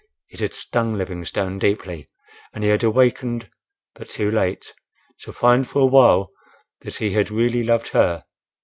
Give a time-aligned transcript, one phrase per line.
[0.31, 2.07] It had stung Livingstone deeply,
[2.55, 3.51] and he had awakened,
[3.93, 4.73] but too late,
[5.19, 6.31] to find for a while
[6.79, 8.23] that he had really loved her.